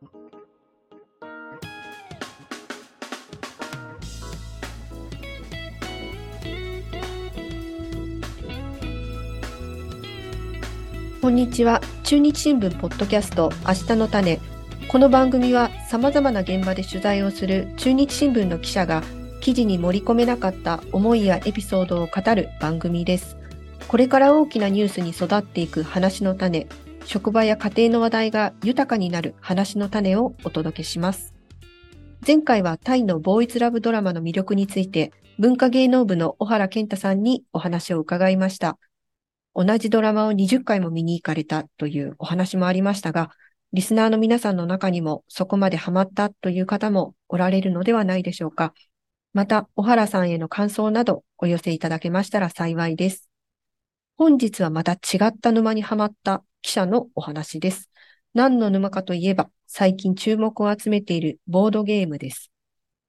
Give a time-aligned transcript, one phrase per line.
[0.00, 0.08] こ
[11.28, 11.82] んにちは。
[12.02, 14.40] 中日新聞ポッドキャスト明日の種。
[14.88, 19.02] この番組は様々な現場で取材をする中日新聞の記者が
[19.42, 23.36] 記事に盛り込めなかった思いやエピソードを語る番組です。
[23.86, 26.68] これから大きなニュースに育っていく話の種、
[27.12, 31.34] 職場や家庭の話題が豊かになる話の種をお届けします。
[32.24, 38.78] 前回はタイのボーイズラブドラマの魅力について文化芸能部の小原健太さんにお話を伺いました。
[39.56, 43.32] 同じドラマを20回も見に行かれたというお話もありましたが、
[43.72, 48.72] リスナーの皆さんの中にもそこまでハマったという方もおられるのではないでしょうか。
[49.34, 53.29] また、小原さんへの感想などお寄せいただけましたら幸いです。
[54.22, 57.88] 本日はまた違った沼にはまった記者のお話です。
[58.34, 62.50] 何の沼かといえば、最近注目を集めているボードゲームです。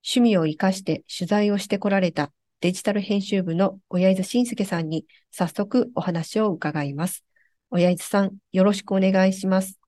[0.05, 2.31] 趣味を活かして取材をしてこられた
[2.61, 7.25] デジタル編集部の親津慎介さんに早速お話を伺います。
[7.71, 9.81] 親津さん、よろしくお願いします。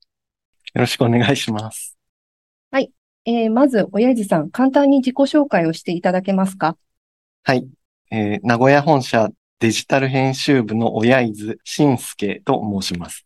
[0.74, 1.96] よろしくお願いします。
[2.70, 2.92] はい。
[3.24, 6.76] えー、まず、親父さん、簡単に自己紹介をしていただけますか？
[7.44, 7.66] はい。
[8.10, 9.30] えー、名古屋本社
[9.64, 13.24] デジタル編集部の親津慎介と申します。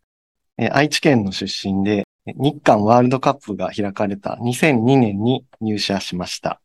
[0.71, 6.61] 愛知県の出身で、日韓ワールドカップが開かれた2002年に入社しました。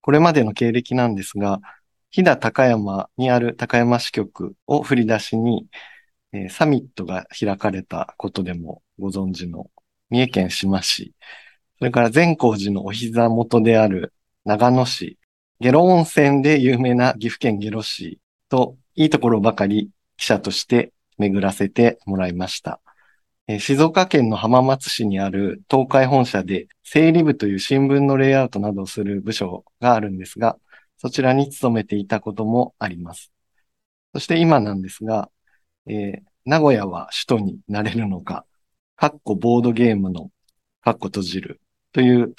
[0.00, 1.60] これまでの経歴なんですが、
[2.10, 5.68] 飛騨高山にある高山支局を振り出しに、
[6.50, 9.70] サミットが開かれたことでもご存知の
[10.10, 11.14] 三重県志摩市、
[11.78, 14.12] それから善光寺のお膝元である
[14.44, 15.16] 長野市、
[15.60, 22.80] 下呂温泉で有名な岐阜県下呂市といいところばかり記者として巡らせてもらいました。
[23.58, 30.56] 静岡県の浜松市にある東海本社で整理部という新聞のレイアウトなどをする部署があるんですが、
[30.96, 33.32] そちらに勤めていたこともあります。
[34.14, 35.30] そして今なんですが、
[35.86, 38.46] えー、名古屋は首都になれるのか、
[38.96, 40.30] カッコボードゲームの
[40.80, 41.60] カッコ閉じる
[41.92, 42.34] という、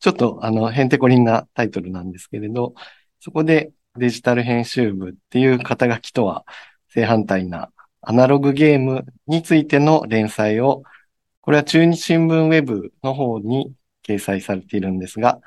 [0.00, 2.74] ちょっとあの、へんてこりんなタイトルなんですけれど、
[3.20, 6.44] そこでデジタル編集部っていう肩書きとは
[6.88, 7.70] 正反対な
[8.00, 10.82] アナログゲームについての連載を、
[11.40, 13.72] これは中日新聞ウェブの方に
[14.02, 15.40] 掲載されているんですが、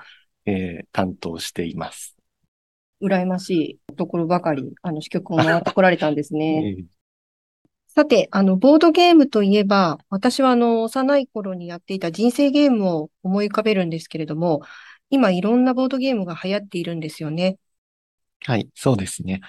[0.46, 2.16] えー、担当しています。
[3.02, 6.76] 羨ましいところばかり、あの、支局を回ってこられたんですね。
[6.78, 6.86] えー、
[7.88, 14.62] さて、あの、ボードゲームといえば、私はあの、幼い頃にやっていた人生ゲームを思い浮かべるんですけれども、
[15.10, 17.58] 今いろんなボードゲームが流行っているんですよね。
[18.46, 19.42] はい、そうですね。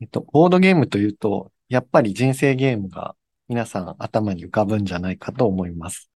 [0.00, 3.14] えっと、ボードゲームというと、やっぱり人生ゲームが
[3.48, 6.10] 皆さん頭に浮かぶんじゃないかと思います。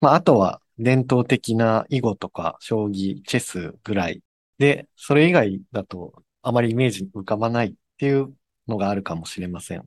[0.00, 4.22] まあ、あとは伝統的な囲碁とか将棋、チェスぐらい
[4.58, 8.34] で、それ以外だとあまりイメージ浮かばないっていう
[8.66, 9.84] のがあるかもしれません。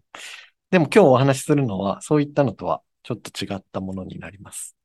[0.69, 4.75] でも今日お話しするのはそういったのとはちょっと違ったものになります。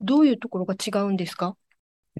[0.00, 1.56] どういうところが違うんですか？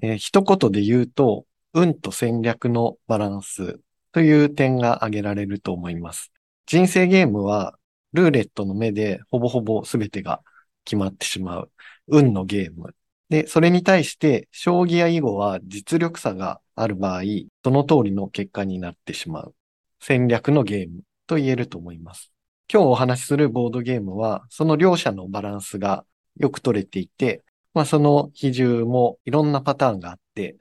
[0.01, 1.45] えー、一言で言うと、
[1.77, 3.79] 運と戦略のバランス
[4.11, 6.31] という点が挙げられると思います。
[6.65, 7.77] 人生ゲームは、
[8.13, 10.41] ルーレットの目でほぼほぼ全てが
[10.85, 11.71] 決まってしまう。
[12.07, 12.95] 運のゲーム。
[13.29, 17.21] で、それに対して、将棋や囲碁は実力差がある場合、
[17.63, 19.53] その通りの結果になってしまう。
[19.99, 22.31] 戦略のゲームと言えると思います。
[22.73, 26.05] 今日お話しするボードゲームは、その両者のバランスが
[26.37, 27.43] よく取れていて、
[27.75, 30.57] まあその比重もいろんなパターンがあって、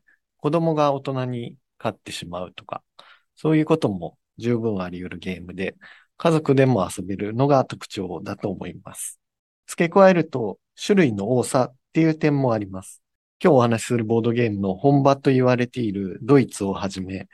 [0.47, 2.85] 子供が大人に勝ってしまうとか、
[3.35, 5.75] そういうことも十分あり得るゲームで、
[6.19, 9.19] 家族でも遊べるのが特徴だと思います。
[9.67, 13.03] 付け加えると、種類の多さっていう点もあります。
[13.43, 17.27] 今日お話しするボードゲームの本場と言われているドイツをはじめ、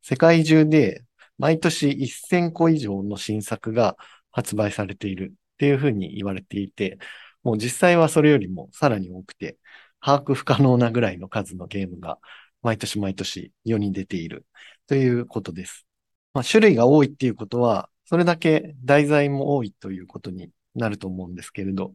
[0.00, 1.02] 世界中で
[1.38, 3.96] 毎年1000個以上の新作が
[4.30, 6.98] 発売されているっていうふうに言われていて、
[7.42, 9.58] もう実際はそれよりもさらに多くて、
[10.00, 12.18] 把握不可能なぐらいの数のゲームが
[12.62, 14.46] 毎年毎年世に出ている
[14.86, 15.86] ということです。
[16.34, 21.92] まあ、種類が多いっていうことは、それだけ題材も多いということになると思うんですけれど、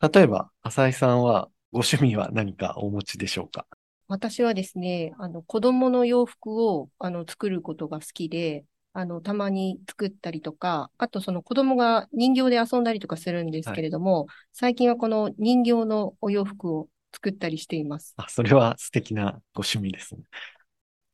[0.00, 3.66] 例えば、浅井さんはご趣味は何かお持ちでしょうか？
[4.08, 18.12] 私はですね、あの、子供の洋服を、あの、作ることが好きで、あの、たまに作ったりとか、あとその子供が人形で遊んだりとかするんですけれども、はい、最近はこの人形のお洋服を作ったりしています。
[18.18, 20.22] あ、それは素敵なご趣味ですね。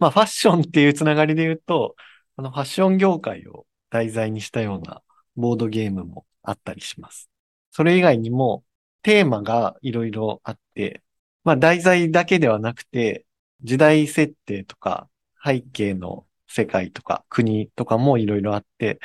[0.00, 1.94] まあ、ファッションっていうつながりで言うと、
[2.36, 5.00] あの、ファッション業界を題材にしたような
[5.36, 7.30] ボードゲームもあったりします。
[7.70, 8.64] それ以外にも
[9.02, 11.02] テーマがいろいろあって、
[11.44, 13.26] まあ題材だけではなくて、
[13.62, 15.08] 時代設定とか
[15.44, 18.98] 背景の世界とか国とかもいろいろあって、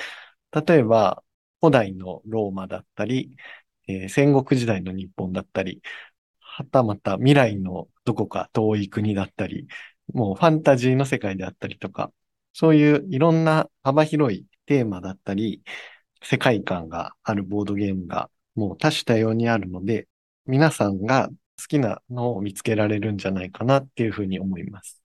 [0.52, 1.24] 例えば
[1.62, 3.36] 古代のローマだったり、
[3.88, 5.82] えー、戦国時代の日本だったり、
[6.58, 9.68] はたまた未来のどこか遠い国だったり、
[10.12, 12.12] もうファンタジーの世界であったりとか、
[12.52, 15.62] そういういろんな幅広いテーマだったり、
[16.24, 20.08] 世界観があるボードゲームがもう多種多様にあるので、
[20.48, 25.04] 皆さんが好きなのを見つけられるんじゃないかなっていうふうに思います。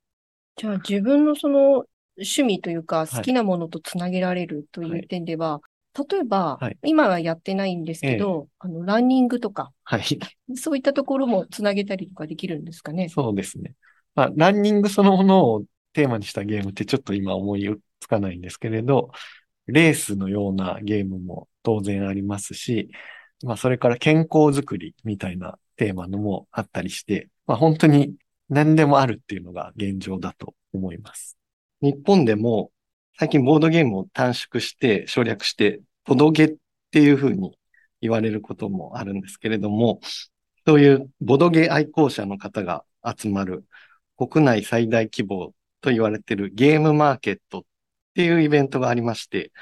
[0.57, 1.85] じゃあ自分のその
[2.17, 5.61] 趣味というか好きなものとつなげられるという点では、はい、
[6.11, 10.03] 例えば、はい、今はやってないんですけど、ええ、あの、ランニングとか、はい。
[10.57, 13.09] そういったところもつなげたりとかできるんですかね。
[13.09, 13.75] そうですね。
[14.15, 17.69] まあ、ランニングそのものをテーマにしたゲームってちょっと今思い
[18.01, 19.11] つかないんですけれど、
[19.67, 22.91] レースのようなゲームも当然ありますし、
[23.45, 28.15] まあそれから健康づくりみたいなテーマのもあったりして、まあ本当に
[28.49, 31.37] 何でもあるっていうのが現状だと思います。
[31.81, 32.71] 日本でも
[33.19, 36.55] 最近ボードゲームを短縮して省略して、ボドゲっ
[36.91, 37.57] ていうふうに
[38.01, 40.01] 言われることもあるんですけれども、
[40.67, 42.85] そういうボドゲ愛好者の方が
[43.17, 43.67] 集まる
[44.17, 47.63] 国内最大規模と言われているゲームマーケットっ
[48.15, 49.53] ていうイベントがありまして、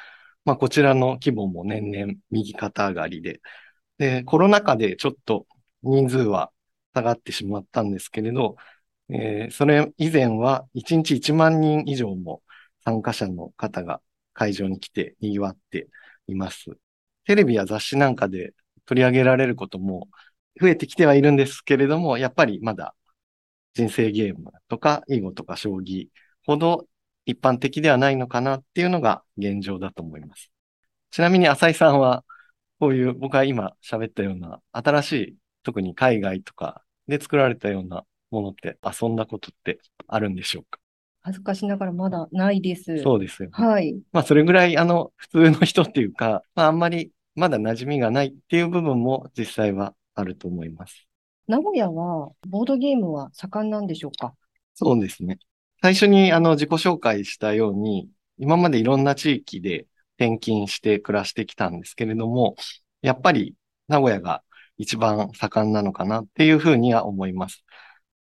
[0.45, 3.41] まあこちらの規模も年々右肩上がりで、
[3.99, 5.47] で、コロナ禍でちょっと
[5.83, 6.53] 人数は
[6.95, 8.57] 下がってしまったんですけれど、
[9.09, 12.43] えー、それ以前は1日1万人以上も
[12.91, 14.01] 参加者の方が
[14.33, 15.89] 会場に来て賑わって
[16.27, 16.65] います。
[17.25, 18.53] テレビや雑誌なんかで
[18.85, 20.09] 取り上げられることも
[20.61, 22.97] 増えてきてはいるんですけれども、やっぱりまだ
[23.75, 26.09] 人生ゲームとか囲碁とか将棋
[26.45, 26.87] ほど
[27.27, 30.51] 一般的ではないのかなっていうのが現状だと思います。
[31.13, 32.25] ちなみに浅井さんは、
[32.81, 39.79] こういう僕が今喋ったような新しい、特に海外とかで作られたようなものって遊んだことって
[40.09, 40.81] あるんでしょうか？
[41.23, 43.03] 恥ずかしながらまだないです。
[43.03, 43.53] そうですよ、ね。
[43.53, 44.01] はい。
[44.13, 51.07] まあそれぐらいあの普通の人っていうか、まああんまりまだ馴染みがないっていう部分も実際はあると思います。
[51.47, 54.35] 名古屋はボードゲームは盛んなんでしょうか？
[54.75, 55.39] そうですね。
[55.83, 58.09] 最初にあの自己紹介したように、
[58.39, 59.87] 今までいろんな地域で
[60.19, 62.55] 転勤して暮らしてきたんですけれども、
[63.03, 63.55] やっぱり
[63.89, 64.43] 名古屋が
[64.77, 67.65] 一番盛んなのかなっていうふうには思います。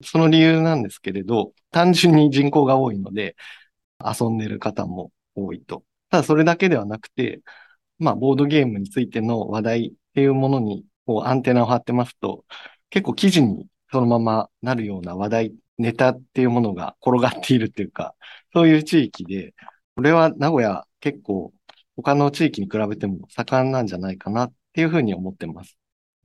[0.03, 3.35] その理由なんですけれど、単純に人口が多いので、
[4.03, 5.83] 遊んでる方も多いと。
[6.09, 7.41] ただそれだけではなくて、
[7.99, 12.45] まあ、ボードゲームについての話題っていうものに、こう、アンテナを張ってますと、
[12.89, 18.15] 結構記事にそのままなるような話題ネタっていうものが転がっているっていうか、
[18.53, 19.53] そういう地域で、
[19.95, 21.53] これは名古屋結構
[21.95, 25.77] 他の地域に比べても盛んなんじゃないかなっていうふうに思ってます。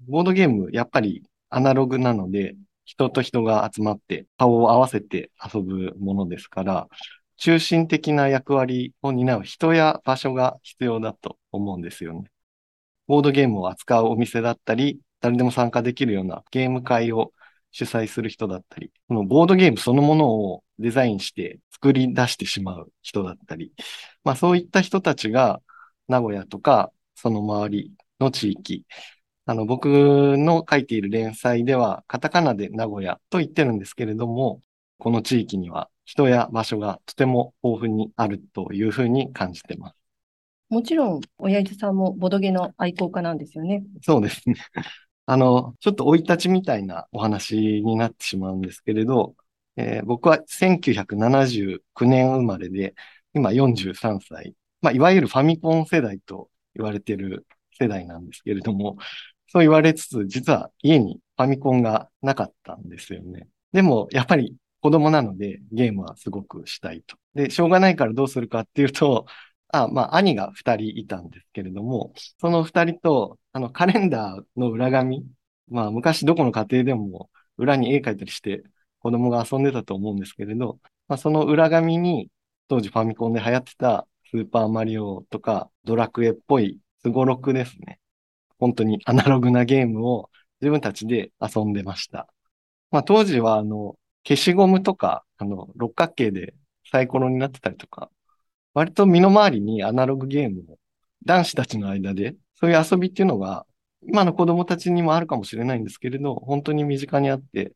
[0.09, 6.88] ボードゲーム、やっぱりアナログなので、人と人が集まって顔を合わせて遊ぶものですから、
[7.36, 12.25] 中心的な役割を担う人や場所が必要だと思うんですよね。
[13.06, 17.32] ボードゲームを扱うお店だったり、誰でも参加できるようなゲーム会を
[17.72, 23.72] 主催する人だったり、このボードゲームそのものをデザインして作り出してしまう人だったり、
[24.22, 25.60] まあそういった人たちが
[26.08, 28.84] 名古屋とかその周りの地域、
[29.46, 29.87] あの僕
[30.38, 34.63] の書いている連載ではカタカナで名古屋と言ってるんですけれども、
[34.98, 39.96] この地域には人や場所がとても豊富にあるというふうに感じてます。
[40.70, 43.84] もちろん、親父さんもボドゲの愛好家なんですよね。
[44.03, 44.56] そうですね。
[45.27, 49.34] あの、ちょっと生い立ちみたいなお話になってしまうんですけれど、
[49.77, 52.94] えー、僕は1979年生まれで、
[53.34, 54.55] 今43歳。
[54.81, 57.46] まあ、いわゆるファミコン世代と言われている
[57.79, 58.96] 世代なんですけれども、
[59.55, 63.46] そう言われつつ、実は家にファミコンがなかったんですよね。
[63.73, 67.17] でも、やっぱり子供なのでゲームはすごくしたいと。
[67.34, 69.27] で、しょうがないからどうするかっていうと、
[69.69, 75.25] あ、まあ、兄が二人いたんですけれども、その二人と、あの、カレンダーの裏紙、
[75.69, 78.63] まあ、昔どこの家庭でも裏に絵描いたりして
[79.01, 82.29] 子供が遊んでたと思うんですけれど、まあ、その裏紙に
[82.69, 87.99] 当時ファミコンで流行ってたスーパーマリオとかドラクエっぽいスゴロクですね。
[88.65, 90.31] 本当にアナログなゲームを
[90.61, 92.29] 自分たちで遊んでました。
[92.91, 96.55] まあ当時はあの消しゴムとかあの六角形で
[96.91, 98.11] サイコロになってたりとか
[98.75, 100.79] 割と身の回りにアナログゲームを
[101.25, 103.67] 男子たちの間で、そういう遊びっていうのが、
[104.06, 107.73] 今の子供たちにもあるかもしれないんですけれど、本当に身近にあって、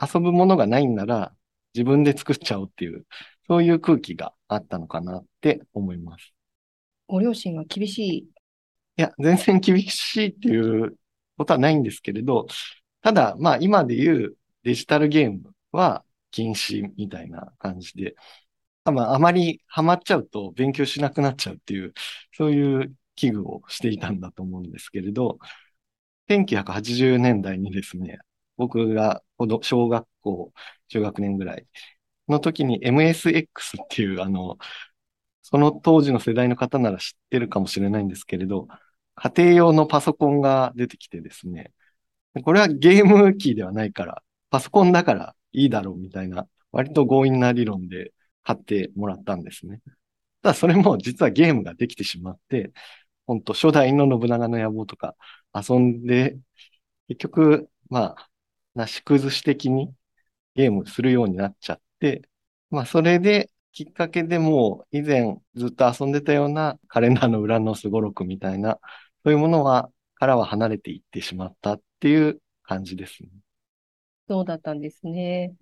[0.00, 1.32] 遊ぶものがないんなら
[1.74, 3.04] 自分で作っちゃおうっていう、
[3.46, 6.32] そういう空気があったのかなって思います。
[7.08, 8.28] ご両親は厳しい
[8.98, 10.98] いや、全然厳しいっていう
[11.36, 12.46] ことはないんですけれど、
[13.02, 18.16] ただ、まあ今で言うデジタルゲームは禁止みたいな感じで、
[18.84, 21.94] 多分あまりハマっちゃうと勉強しなくなっちゃうっていう、
[22.32, 25.38] そういう危惧をしていたんだと思うんですけれど、
[26.28, 28.18] 1980年代にですね、
[28.58, 29.22] 僕が
[29.62, 30.52] 小学校、
[30.88, 31.66] 中学年ぐらい
[32.28, 34.58] の時に MSX っていう、あの、
[35.42, 38.68] その当時の世代の方なら知ってるかもしれないんですけれど、
[39.20, 41.72] 家庭用のパソコンが出てきてですね、
[42.44, 48.12] これはゲーム機ではないから、パソコンだからいいだろうみたいな、割と強引な理論で
[48.44, 49.80] 買ってもらったんですね。
[50.42, 52.72] ただそれも実はゲームができてしまって、
[53.26, 55.16] 本当初代の信長の野望とか
[55.54, 56.38] 遊んで、
[57.08, 58.30] 結局、まあ、
[58.74, 59.92] なし崩し的に
[60.54, 62.22] ゲームするようになっちゃって、
[62.70, 68.78] まあそれできっかけでも以前ずっと遊んでたようなカレンダーの裏のすごろくみたいな、
[69.24, 73.28] そういうものは、からは離れていってしまったっていう感じですね。
[74.28, 75.54] そうだったんですね。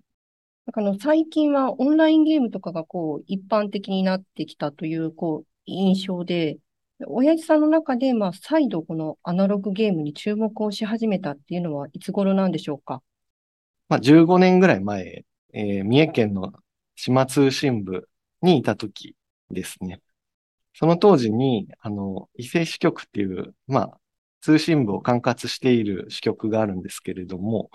[0.65, 6.57] だから最近はオンラインゲームとかがこう一般的になってきたというこう印象で、
[7.05, 13.01] 親父さんの中でまあ再度このアナログゲームに注目をし始めたっていうのはいつ頃なんでしょうか？
[13.87, 15.23] まあ15年ぐらい前、
[15.53, 16.51] えー、三重県の
[16.95, 18.09] 島通信部
[18.41, 19.15] にいた時
[19.51, 20.01] ですね。
[20.79, 23.99] その当時に、あの、伊勢支局っていう、まあ、
[24.41, 27.71] 通信部を管轄している支局があるんですけれども、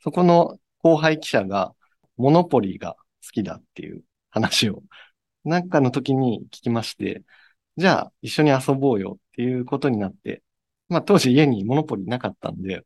[0.00, 1.74] そこの後輩記者が、
[2.16, 4.84] モノポリが好きだっていう話を、
[5.44, 7.24] なんかの時に聞きまして、
[7.76, 10.44] じゃあ一緒に遊ぼうよっていうことになって、
[10.88, 12.84] まあ当時家にモノポリなかったんで、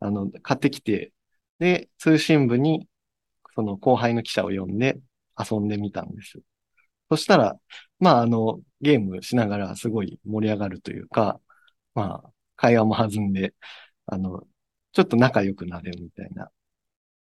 [0.00, 1.12] あの、買ってきて、
[1.58, 2.86] で、通信部に
[3.54, 4.98] その後輩の記者を呼んで
[5.38, 6.40] 遊んでみたんです。
[7.10, 7.58] そしたら、
[7.98, 11.40] まああの、ゲームしながらすごい盛り上がるというか、
[11.94, 13.52] まあ、会話も弾んで、
[14.06, 14.44] あの、
[14.92, 16.50] ちょっと仲良くなれるみたいな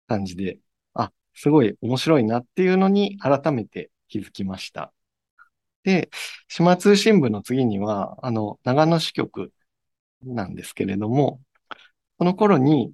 [0.07, 0.59] 感じで、
[0.93, 4.93] あ、すごい面白いなっていうのに改めて気づきました。
[5.83, 6.09] で、
[6.47, 9.51] 島通信部の次には、あの、長野支局
[10.23, 11.41] なんですけれども、
[12.17, 12.93] その頃に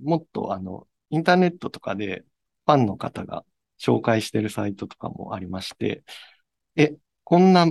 [0.00, 2.24] もっとあの、インターネットとかで
[2.64, 3.44] ファンの方が
[3.80, 6.04] 紹介してるサイトとかもありまして、
[6.76, 7.66] え、こんな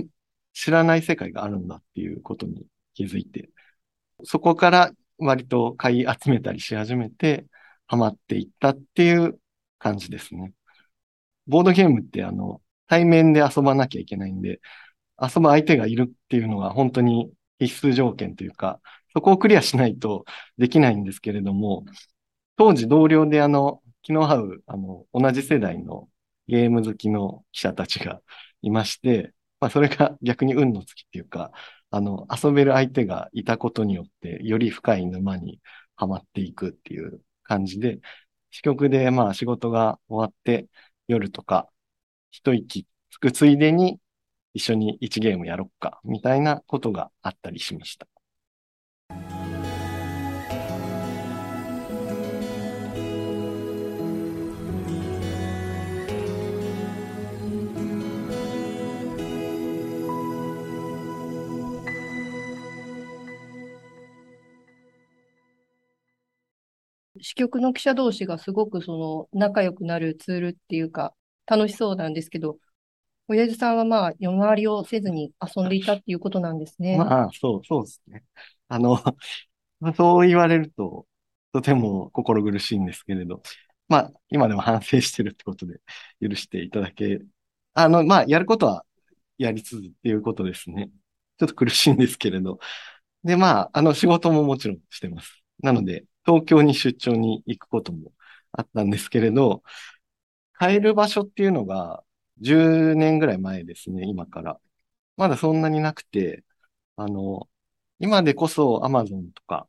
[0.58, 3.48] 知らない世界があるんだっていうことに気づいて、
[4.24, 7.46] そこから割と買い集めたりし始めて、
[7.86, 9.38] ハマっていったっていう
[9.78, 10.52] 感じですね。
[11.46, 14.60] ボードゲームってあの、対面で遊ばなきゃいけないんで、
[15.22, 18.80] 遊ぶ相手がいるっていうのが本当に必須条件というか、
[19.14, 20.24] そこをクリアしないと
[20.58, 21.84] できないんですけれども、
[22.56, 26.08] 当時同僚であの、気の合う、あの、同じ世代の
[26.48, 28.20] ゲーム好きの記者たちが
[28.62, 31.52] いまして、まあ、それが逆に運の尽きっていうか、
[31.90, 35.60] あの、遊べる相手がいたことによって、より深い沼に
[35.96, 38.00] はまっていくっていう感じで、
[38.50, 40.68] 支局でまあ仕事が終わって
[41.06, 41.68] 夜とか
[42.30, 43.98] 一息つくついでに
[44.54, 49.37] 一緒に一ゲームやろっかみたいなことがあったりしました。
[67.20, 71.14] 支局の記者同士がすごくその仲良くなるツールっていうか、
[71.46, 72.58] 楽しそうなんですけど、
[73.28, 76.96] 親父さんはまあ、夜回りをせずに遊んでいたっていうことなんですね。
[76.96, 78.24] まあ、そう、そうですね。
[78.68, 78.98] あの、
[79.96, 81.06] そう言われると、
[81.52, 83.42] とても心苦しいんですけれど、
[83.88, 85.80] まあ、今でも反省してるってことで
[86.20, 87.20] 許していただけ、
[87.74, 88.84] あの、まあ、やることは
[89.38, 90.90] やりつつっていうことですね。
[91.38, 92.58] ちょっと苦しいんですけれど。
[93.24, 95.42] で、まあ、あの、仕事ももちろんしてます。
[95.62, 98.12] なので、東京に出張に行くことも
[98.52, 99.62] あったんですけれど、
[100.58, 102.04] 帰る場所っていうのが
[102.40, 104.60] 10年ぐらい前ですね、今から。
[105.16, 106.44] まだそんなになくて、
[106.96, 107.48] あの、
[107.98, 109.68] 今でこそ Amazon とか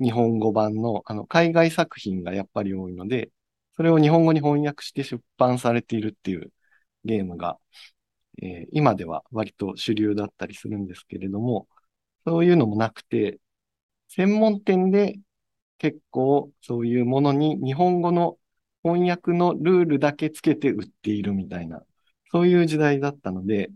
[0.00, 3.30] 日本語版のあの海外作品がやっぱり多いので、
[3.76, 6.52] それを日本語に翻訳して出版されているっていう
[7.04, 7.58] ゲームが、
[8.42, 11.68] えー、今では割と主流だったりするんですけれども、
[12.26, 13.40] そういうのもなくて、
[14.08, 15.18] 専門店で
[15.78, 18.38] 結構そういうものに日本語の
[18.82, 21.82] 翻訳のルールだけつけて売っているみたいな、
[22.30, 23.70] そういう時代だったので、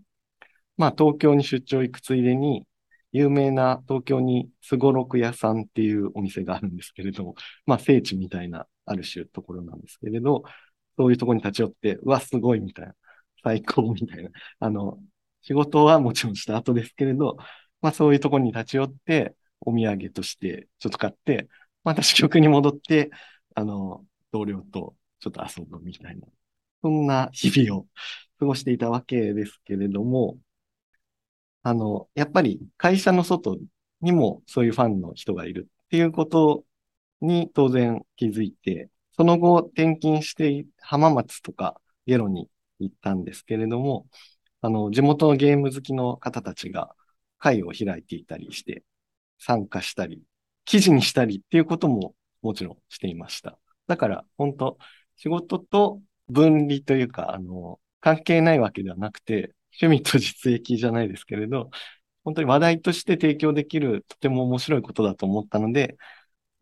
[0.76, 2.66] まあ東京に出張行くついでに、
[3.12, 7.35] 有名な東京にすごろく屋さんっていうお店があるんですけれども、
[7.66, 10.42] まあ聖地みたいなある種ところなんですけれど、
[10.97, 12.95] そういうところに立ち寄って、うわ、すごいみたいな、
[13.42, 14.30] 最高みたいな、
[14.61, 14.99] あの、
[15.42, 17.37] 仕事はもちろんした後ですけれど、
[17.80, 21.49] まあそういうところに立ち寄って、お土産としてちょっと買って、
[21.85, 23.11] また支局に戻って、
[23.55, 26.27] あの、同僚とちょっと遊ぶみたいな、
[26.83, 27.87] そんな日々を
[28.39, 30.39] 過ごしていたわけですけれども、
[31.63, 33.59] あの、やっぱり会社の外
[34.01, 36.65] にもそういうファンの人がいるっていうこと
[37.21, 44.07] に当然気づいて、その後転勤して浜松とかゲロに行ったんですけれども、
[44.63, 46.95] あの、地元のゲーム好きの方たちが
[47.39, 48.85] 会を開いていたりして、
[49.39, 50.23] 参加したり、
[50.64, 53.59] 記事にしたりっていうことももちろんしていました。
[53.87, 54.79] だから、本当
[55.17, 61.71] 仕事と分離というか、あの、関係ないわけではなくて、趣味と実益じゃないですけれど、
[62.25, 65.97] 本当に話題として提供できるとても面白いことだと思ったので、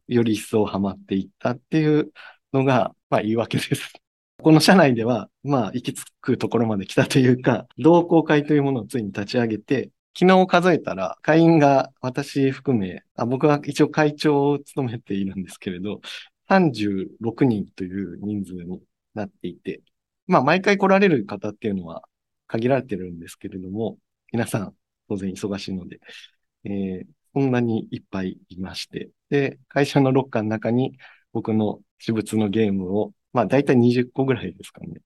[0.08, 2.12] より一層ハマっていったっていう
[2.52, 3.92] のが、まあ言い訳です。
[4.42, 9.90] この社内では、まあ行き着くところまで来たというか、同好会というものをついに立ち上げて、
[10.20, 16.00] 昨日数えたら、会員が私含め、あ僕は一応会長を務めているんですけれど、
[16.48, 18.82] 36人という人数に
[19.14, 19.80] なっていて、
[20.26, 22.02] まあ毎回来られる方っていうのは
[22.48, 23.98] 限られてるんですけれども、
[24.32, 24.74] 皆さん
[25.08, 26.00] 当然忙しいので、
[26.64, 30.98] えー、こんなにいっぱいいまして、で、会社のロッカーの中に
[31.32, 35.00] 僕の私物のゲームを、まあ大体20個ぐらいですかね。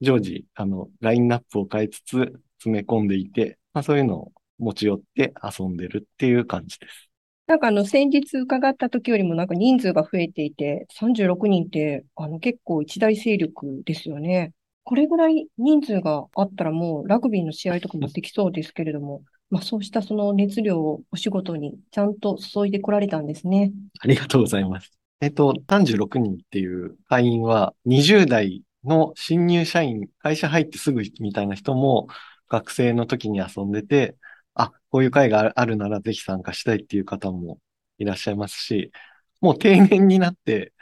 [0.00, 7.10] 常時、あの、ラインナップを変えつつ詰め込んでいて、まあそういうのを持ち寄って遊んでるっていう感じです。
[7.46, 14.52] なんかあの、先日伺った時よりもなんか人数が増えていて、36人ってあの結構一大勢力ですよね。
[14.84, 23.72] これぐらい人数があったらもうラグビーの試合とかもできそうですけれども、まあそうしたその熱量をお仕事にちゃんと注いでこられたんですね。
[24.00, 24.92] ありがとうございます。
[25.20, 32.08] えっと、36人っていう会員は20代の新入社員、会社入ってすぐみたいな人も
[32.48, 34.16] 学生の時に遊んでて、
[34.54, 37.60] あ、こういう会があるならぜひ参加したいっていう方も
[37.98, 38.92] いらっしゃいますし、
[39.40, 40.72] もう定年になって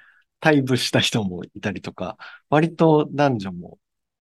[0.41, 2.17] 退部した人もいたりとか、
[2.51, 3.79] 割と男女も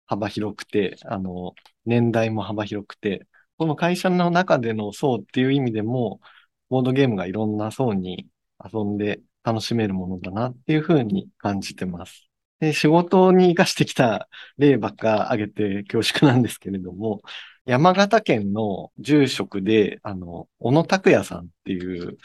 [0.07, 3.27] 幅広くて、あの、年代も幅広くて、
[3.59, 6.21] この会社の中での層っていう意味でも、
[6.69, 8.29] ボードゲームがいろんな層に
[8.73, 12.29] 遊んで楽しめるものだなっていうふうに感じてます。
[12.61, 17.23] で、仕事に活かしてきた例ばっか挙げて恐縮なんですけれども、
[17.67, 22.19] 山形県の住職で、あの、小野拓也さんっていう、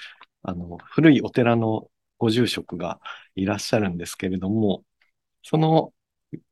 [0.44, 3.00] あの、古いお寺のご住職が
[3.36, 4.84] いらっしゃるんですけれども、
[5.44, 5.94] その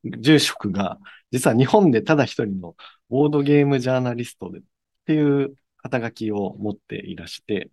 [0.04, 0.98] 住職が、
[1.32, 2.76] 実は日本でただ一人の
[3.08, 4.62] ボードゲームジャーナリストでっ
[5.06, 7.70] ていう肩書きを持っていらして、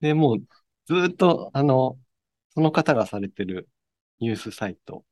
[0.00, 0.38] で、もう
[0.86, 1.98] ずっと、あの、
[2.54, 3.68] その方がされてる
[4.20, 5.04] ニュースサイト、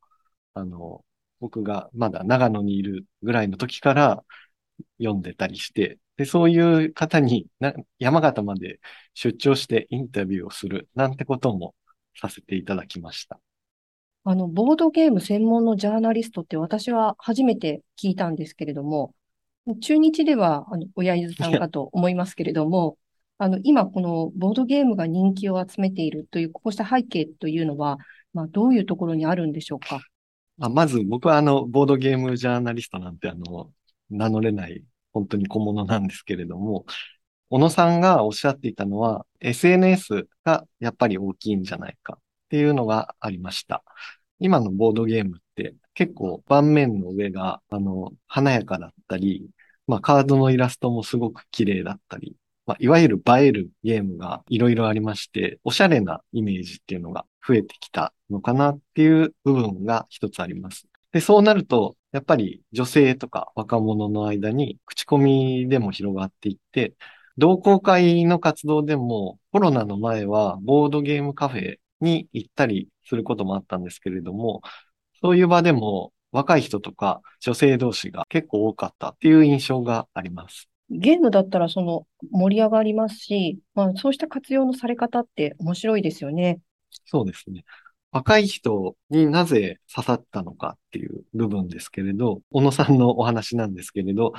[0.54, 1.04] あの、
[1.40, 4.24] 僕がまだ長野にいるぐらいの時から
[4.98, 8.80] 読んでたりして、で、そういう方にな山形まで
[9.14, 11.74] 出張してインタビューをするなんてことも
[12.14, 13.38] させていただきました。
[14.24, 19.14] あの、ボードゲーム専門のジャーナリストって私は初めて聞いたんですけれども、
[19.80, 22.98] 中日では、あの、親伊豆さんかと思いますけれども、
[23.38, 27.98] あの、今このボードゲームが人気を集めているという、こうした背景というのは、
[28.34, 30.00] まあ、どういうところにあるんでしょうか？
[30.60, 33.70] あまず僕はあの、ボードゲームジャーナリストなんてあの、
[34.10, 36.86] 名乗れない本当に小物なんですけれども、
[37.50, 43.82] 小野さんがおっしゃっていたのは、SNS がやっぱり大きいんじゃないかっていうのがありました。
[44.38, 49.48] 今のボードゲームって結構盤面の上が、あの、華やかだったり、
[49.86, 60.89] まあカードのイラストもすごく綺麗だったり、まあ、いわゆる映えるゲームがいろいろありまして、おしゃれなイメージっていうのが増えてきたのかなっていう部分が一つあります。
[61.12, 66.94] で、そうなると、やっぱり女性とか若者の間に口コミでも広がっていって、
[67.36, 74.62] 同好会の活動でもコロナの前はボードゲームカフェに行ったりすることもあったんですけれども、
[75.20, 80.68] そういう場でも若い人とか女性同士が結構多かったっていう印象があります。
[80.90, 86.60] ゲームだったらその盛り上がりますし、まあ、そうした活用のされ方って面白いですよね。
[87.06, 87.64] そうですね。
[88.12, 94.32] 若い人になぜ刺さったのかっていう部分ですけれど、小野さんのお話なんですけれど、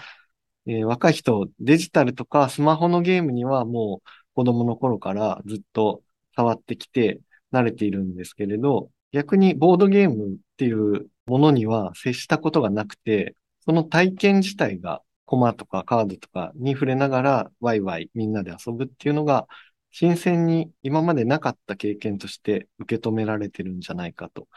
[0.68, 6.04] えー、若い人、デジタルとかスマホのゲームにはもう子供の頃からずっと
[6.36, 19.48] 触ってきて慣れているんですけれど、逆にボードゲームっていうものには接したことがなくて、その体験自体がコマとかカードとかに触れながらワイワイみんなで遊ぶっていうのが
[19.92, 24.48] 新鮮に今までなかった経験として受け止められてるんじゃないかと。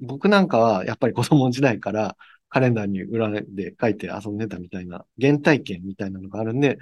[0.00, 2.16] 僕なんかはやっぱり子供時代から
[2.48, 6.78] カレンダーに裏で書いて遊んでたみたいな原体験みたいなのがあるんで、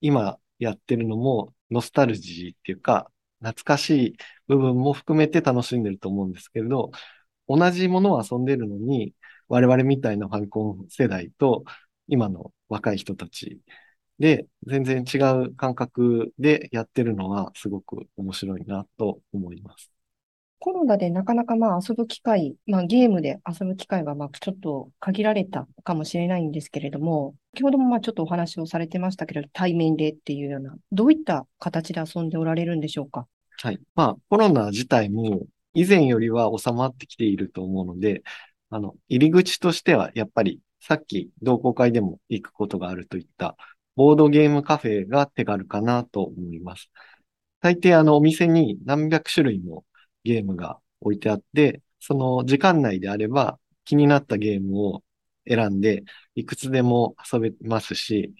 [0.00, 4.16] 今やってるのもノスタルジーっていうか、懐かしい
[4.48, 6.90] 部分も含めて楽しんでると思うんですけれど、
[7.48, 9.14] 同じものを遊んでるのに、
[9.48, 11.64] 我々みたいなファミコン世代と、
[12.08, 13.60] 今の若い人たち
[14.18, 19.90] で、全然違う感覚でやってるのは、すごく面白いなと思います。
[20.60, 33.28] コロナでなかなかまあ遊ぶ機会、まあゲームで遊ぶ機会がまあちょっと限られたかもしれないんですけれども、先ほどもまあちょっとお話をされてましたけれど、対面でっていうような、どういった形で遊んでおられるんでしょうか？
[33.62, 33.78] はい。
[33.94, 38.24] まあコロナ自体も以前よりは収まってきていると思うので、
[38.70, 43.56] あの、入り口としてはやっぱりさっき同好会でも行くことがあるといった
[43.98, 46.88] ボードゲームカフェが手軽かなと思います。
[47.60, 49.84] 大抵あのお店に何百種類も
[50.22, 55.02] ゲームが置いてあって、その時間内であれば気になったゲームを
[55.48, 56.04] 選んで、
[56.36, 58.34] いくつでも遊べますし、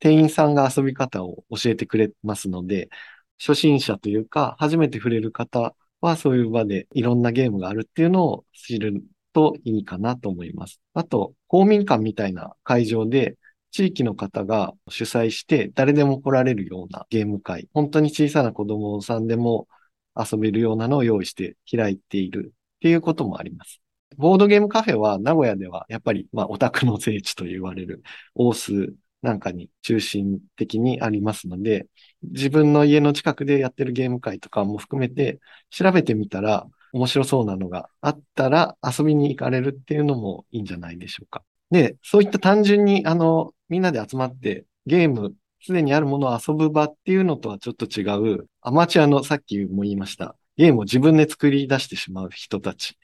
[0.00, 2.90] 店員さんが遊び方を教えてくれますので、
[3.38, 10.82] 初心者というか、初めて触れる方はそういう場でいろんなゲームがあるっていうのを知るといいかなと思います。
[10.92, 13.38] あと、公民館みたいな会場で
[13.70, 19.68] 地域の方が主催して誰でも来られるようなゲーム会、本当に小さな子供さんでも
[20.16, 23.80] 遊べるようなのを用意して開いているっていうこともあります。
[24.16, 28.02] ボードゲームカフェは名古屋ではやっぱり、まあ、オタクの聖地と言われる
[28.34, 31.86] 大須なんかに中心的にありますので、
[32.22, 41.42] 自分の家の近くでやってるゲーム会とかも含めて調べてみたら面白そうなのがあったら遊びに行かれるっていうのもいいんじゃないでしょうか。
[41.70, 48.02] で、そういった単純にあの、みんなで集まってゲームすでにあるものを遊ぶ場っていうのとはちょっと違
[48.34, 52.96] う、アマチュアのさっきも言いました、ゲームを自分で作り出してしまう人たち、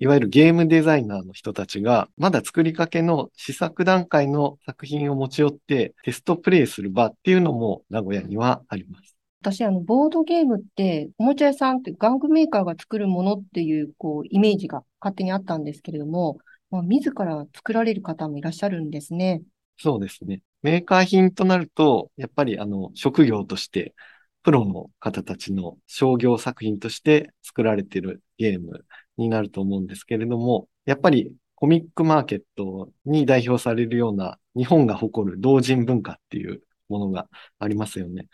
[0.00, 9.14] いわゆるゲームデザイナーの人たちが、まだ作りかけの試作段階の作品を持ち寄ってテストプレイする場っていうのも名古屋にはあります。
[9.42, 16.38] 私、あの、ボードゲームって、おもちゃ屋さんって玩具メーカーが作るものっていう、こう、イメージが勝手にあったんですけれども、
[16.70, 19.42] まあ、自ら作られる方もいらっしゃるんですね。
[19.80, 20.42] そうですね。
[20.62, 23.94] メーカー品となると、やっぱりあの、職業として、
[24.42, 28.84] プロの方たちの商業作品として作られているゲーム
[29.16, 38.28] になると思うんですけれども、やっぱりコミックマーケットに代表されるような日本が誇る同人文化っていうものがありますよね。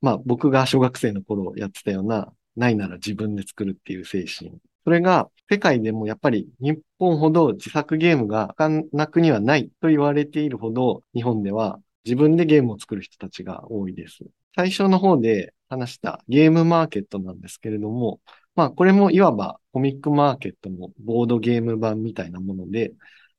[0.00, 4.58] まあ僕が小学生の頃やってたような、ないなら自分で作るっていう精神。
[4.84, 14.18] それが世界でもやっぱり日本ほど自作ゲームが盛んな国はないと言われているほど日本では自分でゲームを作る人たちが多いです。
[14.54, 18.20] 最初の方で話したゲームマーケットなんですけれども、
[18.54, 22.92] まあこれもいわばコミックマーケットのボードゲーム版みたいなもので、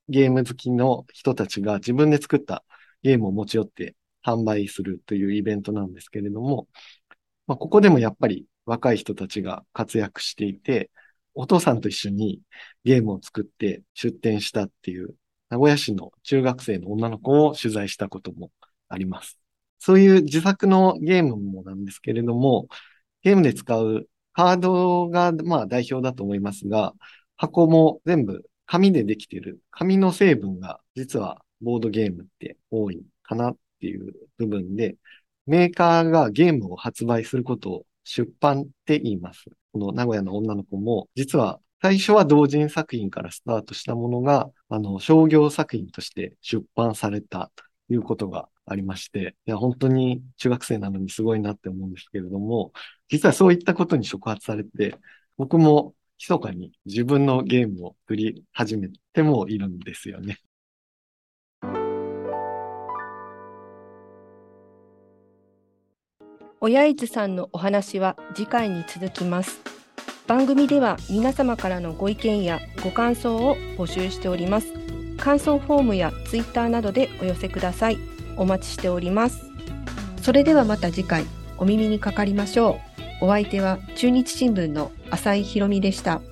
[0.08, 2.64] ゲーム好きの人たちが自分で作った
[3.02, 6.68] ゲームを持ち寄って販売するというイベントなんですけれども、
[7.46, 10.90] まあ、ここでもやっぱり若い人たちが活躍していて、
[11.36, 12.40] お父さんと一緒に
[12.84, 15.14] ゲームを作って出展したっていう、
[15.50, 18.50] 名古屋市の中学生の女の子を取材したことも
[18.88, 19.38] あります。
[19.78, 22.68] そういう自作のゲームもなんですけれども、
[23.22, 26.94] ゲームで使うカードがまあ代表だと思いますが、
[27.36, 29.60] 箱も全部紙でできている。
[29.70, 34.96] 紙の成分が実はボードゲームって多いかなっていう部分で、
[35.46, 39.44] メーカーがゲームを発売することを出版って言います。
[39.72, 52.72] この名古屋の女の子も、実は最初は同人作品からスタートしたものが、あの、商業作品として出版されたということがありまして、いや、本当に中学生なのにすごいなって思うんですけれども、
[53.08, 54.96] 実はそういったことに触発されて、
[55.36, 60.38] 僕も密かに自分のゲームを作り始めてもいるんですよね。
[66.60, 69.60] 親伊豆さんのお話は次回に続きます。
[70.26, 74.72] 番組では皆様からのご意見やご感想を募集しております。
[75.18, 77.98] 感想フォームやツイッターなどでお寄せください。
[78.36, 79.50] お待ちしております。
[80.22, 81.24] それではまた次回
[81.58, 82.80] お耳にかかりましょ
[83.20, 83.26] う。
[83.26, 86.22] お相手は中日新聞の浅井博美でした。